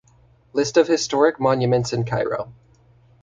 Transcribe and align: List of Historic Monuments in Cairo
List 0.53 0.77
of 0.77 0.87
Historic 0.87 1.39
Monuments 1.39 1.93
in 1.93 2.05
Cairo 2.05 2.51